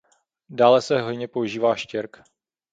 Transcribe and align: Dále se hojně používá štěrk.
Dále 0.49 0.81
se 0.81 1.01
hojně 1.01 1.27
používá 1.27 1.75
štěrk. 1.75 2.23